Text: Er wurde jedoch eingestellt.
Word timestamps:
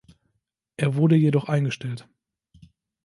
Er 0.77 0.95
wurde 0.95 1.15
jedoch 1.15 1.47
eingestellt. 1.47 2.09